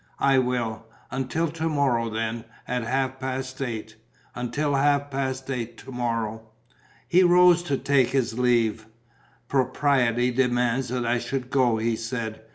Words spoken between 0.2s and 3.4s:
will." "Until to morrow then, at half